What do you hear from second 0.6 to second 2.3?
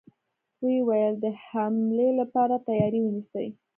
و يې ويل: د حملې له